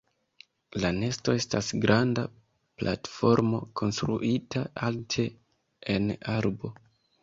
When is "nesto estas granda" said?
0.99-2.25